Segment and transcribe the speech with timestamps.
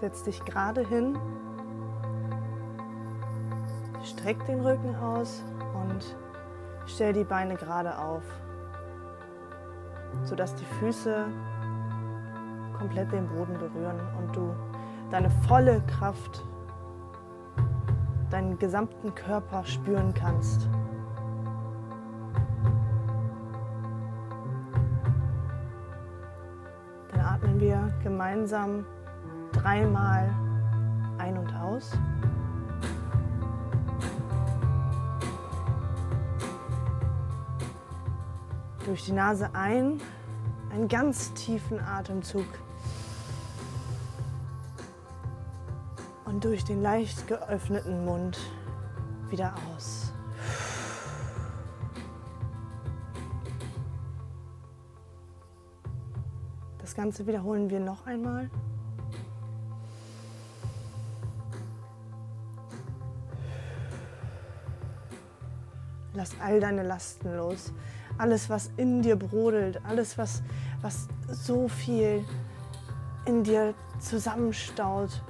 [0.00, 1.18] Setz dich gerade hin.
[4.02, 5.42] Streck den Rücken aus
[5.74, 6.16] und
[6.86, 8.22] stell die Beine gerade auf,
[10.24, 11.26] sodass die Füße
[12.78, 14.54] komplett den Boden berühren und du
[15.10, 16.46] deine volle Kraft,
[18.30, 20.66] deinen gesamten Körper spüren kannst.
[27.10, 28.86] Dann atmen wir gemeinsam
[29.62, 30.34] dreimal
[31.18, 31.92] ein und aus.
[38.86, 40.00] Durch die Nase ein,
[40.70, 42.46] einen ganz tiefen Atemzug.
[46.24, 48.38] Und durch den leicht geöffneten Mund
[49.28, 50.12] wieder aus.
[56.78, 58.50] Das Ganze wiederholen wir noch einmal.
[66.14, 67.72] Lass all deine Lasten los.
[68.18, 70.42] Alles, was in dir brodelt, alles, was,
[70.82, 72.24] was so viel
[73.24, 75.22] in dir zusammenstaut,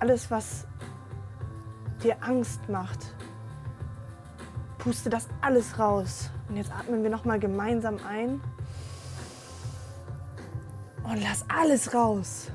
[0.00, 0.66] alles, was
[2.02, 3.14] dir Angst macht,
[4.78, 6.30] puste das alles raus.
[6.48, 8.40] Und jetzt atmen wir nochmal gemeinsam ein
[11.04, 12.50] und lass alles raus.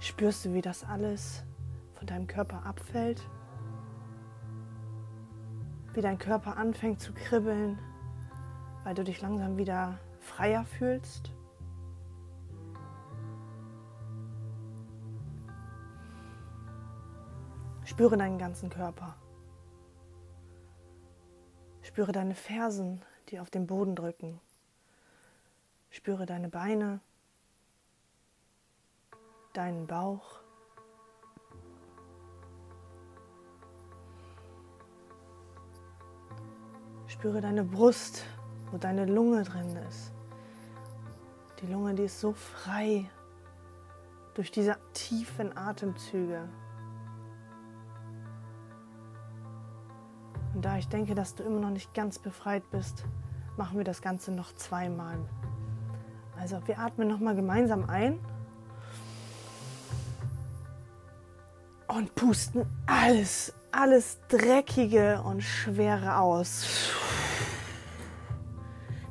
[0.00, 1.42] Spürst du, wie das alles
[2.04, 3.26] von deinem Körper abfällt?
[5.94, 7.78] Wie dein Körper anfängt zu kribbeln,
[8.82, 11.32] weil du dich langsam wieder freier fühlst?
[17.86, 19.16] Spüre deinen ganzen Körper.
[21.80, 24.42] Spüre deine Fersen, die auf den Boden drücken.
[25.88, 27.00] Spüre deine Beine,
[29.54, 30.43] deinen Bauch.
[37.24, 38.22] Spüre deine Brust,
[38.70, 40.12] wo deine Lunge drin ist.
[41.62, 43.08] Die Lunge, die ist so frei
[44.34, 46.46] durch diese tiefen Atemzüge.
[50.52, 53.06] Und da ich denke, dass du immer noch nicht ganz befreit bist,
[53.56, 55.16] machen wir das Ganze noch zweimal.
[56.38, 58.18] Also wir atmen nochmal gemeinsam ein
[61.88, 66.66] und pusten alles, alles Dreckige und Schwere aus.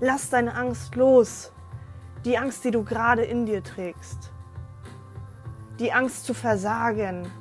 [0.06, 1.54] Lass deine Angst los.
[2.26, 4.34] Die Angst, die du gerade in dir trägst.
[5.80, 7.32] Die Angst zu versagen.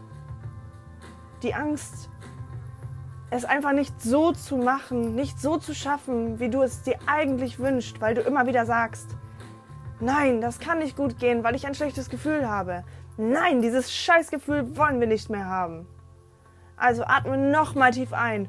[1.42, 2.08] Die Angst,
[3.30, 7.58] es einfach nicht so zu machen, nicht so zu schaffen, wie du es dir eigentlich
[7.58, 9.08] wünschst, weil du immer wieder sagst,
[9.98, 12.84] nein, das kann nicht gut gehen, weil ich ein schlechtes Gefühl habe.
[13.16, 15.84] Nein, dieses Scheißgefühl wollen wir nicht mehr haben.
[16.76, 18.48] Also atme nochmal tief ein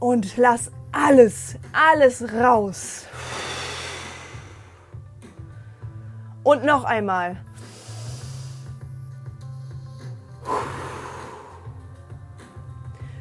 [0.00, 3.06] und lass alles, alles raus.
[6.42, 7.36] Und noch einmal.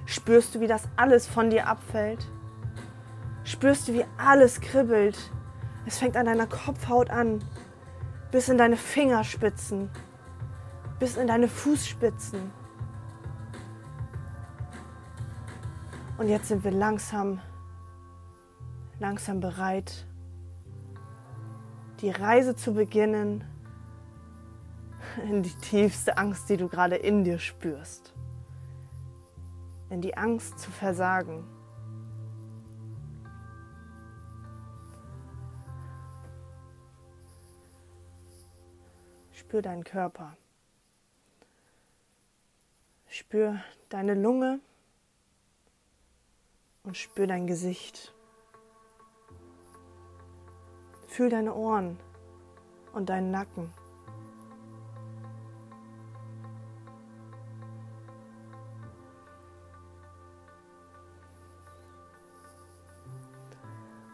[0.05, 2.27] Spürst du, wie das alles von dir abfällt?
[3.43, 5.17] Spürst du, wie alles kribbelt?
[5.85, 7.43] Es fängt an deiner Kopfhaut an,
[8.31, 9.89] bis in deine Fingerspitzen,
[10.99, 12.51] bis in deine Fußspitzen.
[16.17, 17.41] Und jetzt sind wir langsam,
[18.99, 20.05] langsam bereit,
[22.01, 23.43] die Reise zu beginnen
[25.23, 28.13] in die tiefste Angst, die du gerade in dir spürst
[29.89, 31.43] in die Angst zu versagen.
[39.33, 40.37] Spür deinen Körper.
[43.07, 44.59] Spür deine Lunge
[46.83, 48.13] und spür dein Gesicht.
[51.19, 51.99] Fühl deine Ohren
[52.93, 53.73] und deinen Nacken.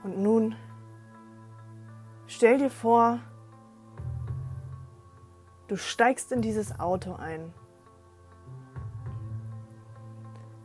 [0.03, 0.55] Und nun
[2.25, 3.19] stell dir vor,
[5.67, 7.53] du steigst in dieses Auto ein.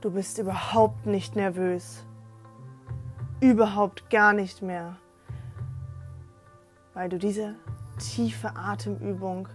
[0.00, 2.02] Du bist überhaupt nicht nervös.
[3.40, 4.96] Überhaupt gar nicht mehr.
[6.94, 7.56] Weil du diese
[7.98, 9.48] tiefe Atemübung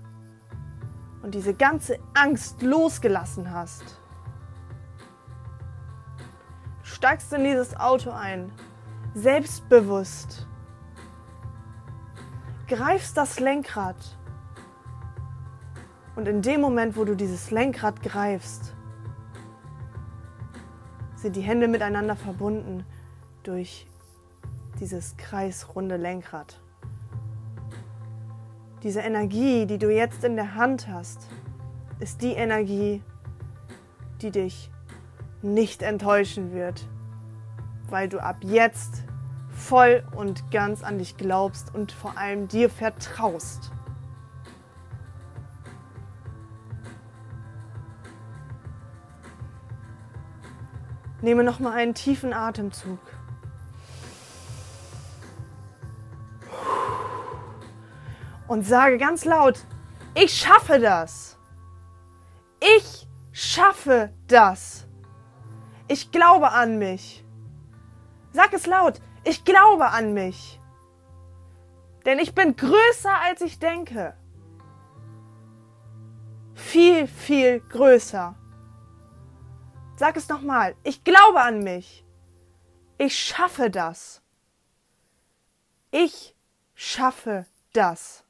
[1.21, 3.99] und diese ganze Angst losgelassen hast.
[6.83, 8.51] Du steigst in dieses Auto ein
[9.15, 10.47] selbstbewusst,
[12.67, 13.95] greifst das Lenkrad.
[16.15, 18.73] Und in dem Moment, wo du dieses Lenkrad greifst,
[21.15, 22.85] sind die Hände miteinander verbunden
[23.43, 23.87] durch
[24.79, 26.61] dieses kreisrunde Lenkrad.
[28.85, 31.27] Diese Energie, die du jetzt in der Hand hast,
[31.99, 33.01] ist die Energie,
[34.21, 34.69] die dich
[35.41, 36.85] nicht enttäuschen wird,
[37.89, 39.03] weil du ab jetzt
[39.49, 43.71] voll und ganz an dich glaubst und vor allem dir vertraust.
[51.23, 52.99] Nehme noch mal einen tiefen Atemzug.
[58.47, 59.65] Und sage ganz laut,
[60.13, 61.37] ich schaffe das.
[62.59, 64.87] Ich schaffe das.
[65.87, 67.23] Ich glaube an mich.
[68.31, 70.59] Sag es laut, ich glaube an mich.
[72.05, 74.15] Denn ich bin größer, als ich denke.
[76.53, 78.35] Viel, viel größer.
[79.97, 80.75] Sag es nochmal.
[80.83, 82.05] Ich glaube an mich.
[82.97, 84.21] Ich schaffe das.
[85.91, 86.35] Ich
[86.73, 88.24] schaffe das.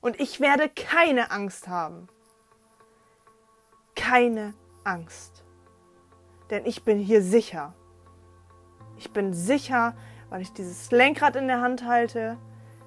[0.00, 2.08] Und ich werde keine Angst haben.
[3.94, 4.54] Keine
[4.84, 5.44] Angst.
[6.48, 7.74] Denn ich bin hier sicher.
[8.96, 9.94] Ich bin sicher,
[10.30, 12.38] weil ich dieses Lenkrad in der Hand halte,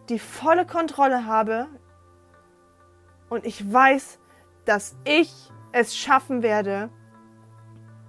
[0.10, 1.68] die volle Kontrolle habe
[3.30, 4.20] und ich weiß,
[4.66, 6.90] dass ich es schaffen werde,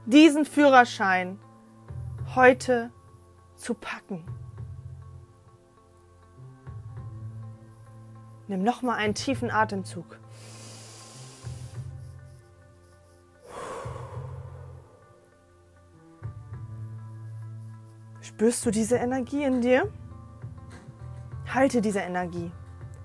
[0.06, 1.38] diesen Führerschein
[2.34, 2.90] heute
[3.56, 4.24] zu packen.
[8.46, 10.18] Nimm noch mal einen tiefen Atemzug.
[18.20, 19.90] Spürst du diese Energie in dir?
[21.46, 22.50] Halte diese Energie.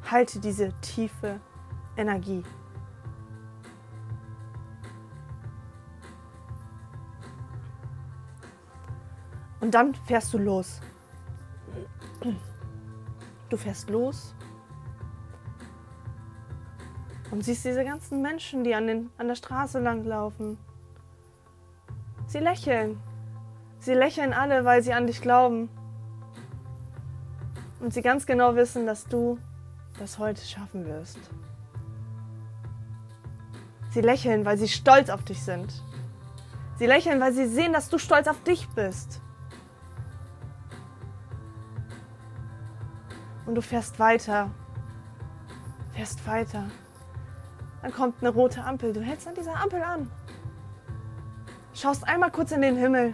[0.10, 1.40] Halte diese tiefe
[1.96, 2.44] Energie.
[9.62, 10.82] Und dann fährst du los.
[13.50, 14.36] Du fährst los
[17.32, 20.58] und siehst diese ganzen Menschen, die an, den, an der Straße langlaufen.
[22.28, 23.00] Sie lächeln.
[23.80, 25.70] Sie lächeln alle, weil sie an dich glauben.
[27.80, 29.38] Und sie ganz genau wissen, dass du
[30.00, 31.20] das heute schaffen wirst.
[33.92, 35.84] Sie lächeln, weil sie stolz auf dich sind.
[36.78, 39.22] Sie lächeln, weil sie sehen, dass du stolz auf dich bist.
[43.46, 44.52] Und du fährst weiter.
[45.94, 46.68] Fährst weiter.
[47.82, 48.94] Dann kommt eine rote Ampel.
[48.94, 50.10] Du hältst an dieser Ampel an.
[51.74, 53.14] Schaust einmal kurz in den Himmel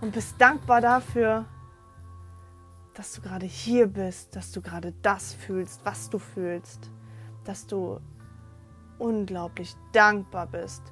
[0.00, 1.44] und bist dankbar dafür,
[2.94, 6.90] dass du gerade hier bist, dass du gerade das fühlst, was du fühlst,
[7.44, 8.00] dass du
[8.98, 10.82] unglaublich dankbar bist,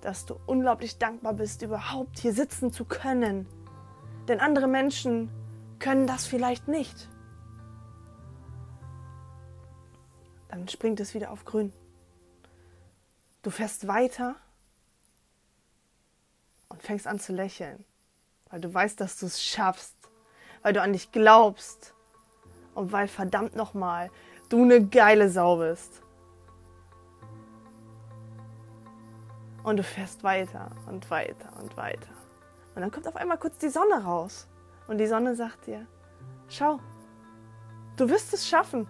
[0.00, 3.46] dass du unglaublich dankbar bist, überhaupt hier sitzen zu können.
[4.28, 5.30] Denn andere Menschen
[5.78, 7.08] können das vielleicht nicht.
[10.50, 11.72] Dann springt es wieder auf grün.
[13.42, 14.36] Du fährst weiter
[16.68, 17.84] und fängst an zu lächeln
[18.50, 19.94] weil du weißt, dass du es schaffst,
[20.62, 21.94] weil du an dich glaubst
[22.74, 24.10] und weil verdammt nochmal
[24.48, 26.02] du eine geile Sau bist.
[29.62, 32.08] Und du fährst weiter und weiter und weiter.
[32.74, 34.48] Und dann kommt auf einmal kurz die Sonne raus.
[34.88, 35.86] Und die Sonne sagt dir,
[36.48, 36.80] schau,
[37.96, 38.88] du wirst es schaffen,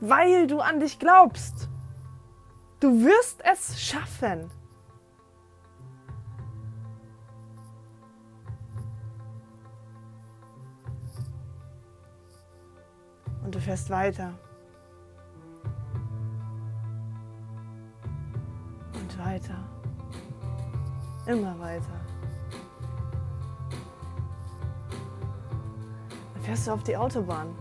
[0.00, 1.68] weil du an dich glaubst.
[2.80, 4.50] Du wirst es schaffen.
[13.44, 14.34] Und du fährst weiter.
[18.94, 19.56] Und weiter.
[21.26, 22.00] Immer weiter.
[26.34, 27.54] Dann fährst du auf die Autobahn.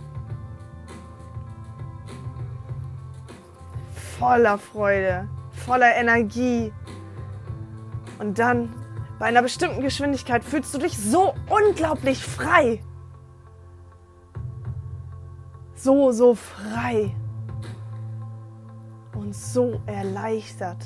[4.19, 6.71] Voller Freude, voller Energie.
[8.19, 8.73] Und dann,
[9.19, 12.81] bei einer bestimmten Geschwindigkeit, fühlst du dich so unglaublich frei
[15.83, 17.13] so, so frei
[19.13, 20.85] und so erleichtert.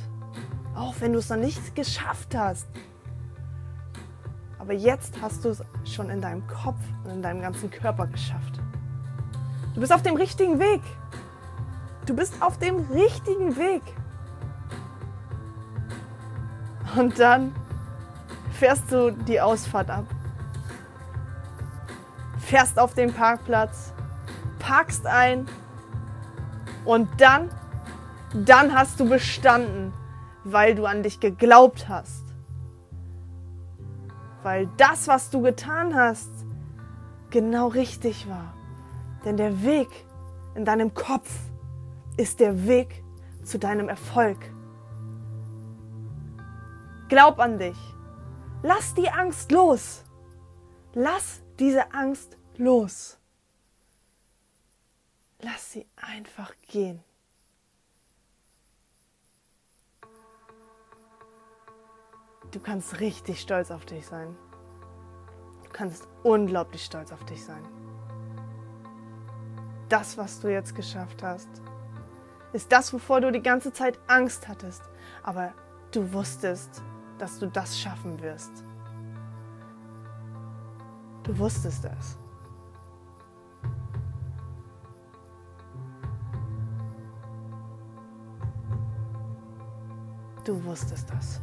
[0.76, 2.68] Auch wenn du es noch nicht geschafft hast.
[4.58, 8.60] Aber jetzt hast du es schon in deinem Kopf und in deinem ganzen Körper geschafft.
[9.76, 10.82] Du bist auf dem richtigen Weg.
[12.08, 13.84] Du bist auf dem richtigen Weg.
[16.98, 17.54] Und dann
[18.52, 20.06] fährst du die Ausfahrt ab.
[22.40, 23.94] Fährst auf den Parkplatz
[24.68, 25.46] hakst ein
[26.86, 27.50] und dann,
[28.34, 29.94] dann hast du bestanden,
[30.44, 32.24] weil du an dich geglaubt hast.
[34.44, 36.30] Weil das, was du getan hast,
[37.30, 38.54] genau richtig war.
[39.26, 39.90] Denn der Weg
[40.56, 41.30] in deinem Kopf
[42.18, 43.04] ist der Weg
[43.44, 44.38] zu deinem Erfolg.
[47.08, 47.78] Glaub an dich.
[48.64, 50.04] Lass die Angst los.
[50.94, 53.18] Lass diese Angst los.
[55.40, 57.04] Lass sie einfach gehen.
[62.52, 64.36] Du kannst richtig stolz auf dich sein.
[65.64, 67.64] Du kannst unglaublich stolz auf dich sein.
[69.90, 71.50] Das, was du jetzt geschafft hast,
[72.54, 74.84] ist das, wovor du die ganze Zeit Angst hattest.
[75.24, 75.54] Aber
[75.92, 76.82] du wusstest,
[77.18, 78.64] dass du das schaffen wirst.
[81.24, 82.18] Du wusstest es.
[90.46, 91.42] Du wusstest das.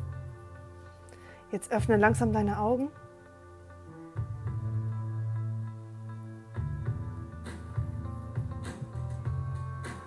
[1.51, 2.91] Jetzt öffne langsam deine Augen.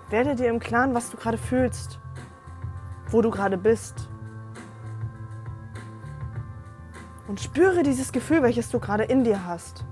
[0.10, 2.00] Werde dir im Klaren, was du gerade fühlst,
[3.10, 4.10] wo du gerade bist.
[7.28, 9.84] Und spüre dieses Gefühl, welches du gerade in dir hast.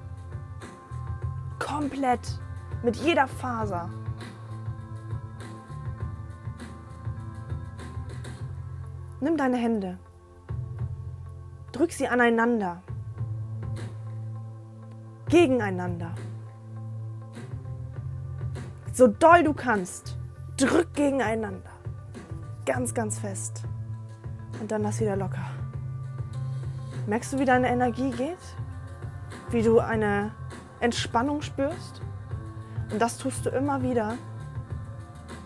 [1.59, 2.39] Komplett,
[2.81, 3.89] mit jeder Faser.
[9.19, 9.97] Nimm deine Hände,
[11.71, 12.83] drück sie aneinander,
[15.27, 16.13] gegeneinander.
[18.95, 20.15] So doll du kannst,
[20.55, 21.69] drück gegeneinander.
[22.65, 23.63] Ganz, ganz fest.
[24.61, 25.45] Und dann lass wieder locker.
[27.05, 28.37] Merkst du, wie deine Energie geht?
[29.49, 30.31] Wie du eine
[30.79, 32.01] Entspannung spürst?
[32.89, 34.13] Und das tust du immer wieder,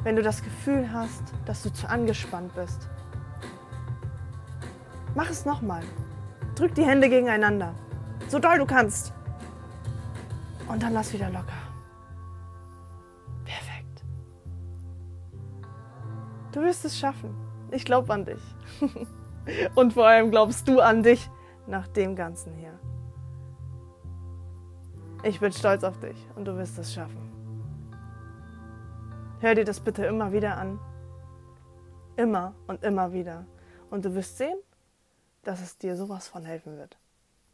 [0.04, 2.88] wenn du das Gefühl hast, dass du zu angespannt bist.
[5.16, 5.82] Mach es nochmal.
[6.54, 7.74] Drück die Hände gegeneinander.
[8.28, 9.12] So doll du kannst.
[10.68, 11.59] Und dann lass wieder locker.
[16.52, 17.36] Du wirst es schaffen.
[17.72, 18.42] Ich glaube an dich.
[19.76, 21.30] Und vor allem glaubst du an dich
[21.68, 22.78] nach dem Ganzen hier.
[25.24, 27.30] Ich bin stolz auf dich und du wirst es schaffen.
[29.42, 30.80] Hör dir das bitte immer wieder an.
[32.16, 33.46] Immer und immer wieder.
[33.90, 34.58] Und du wirst sehen,
[35.44, 36.98] dass es dir sowas von helfen wird.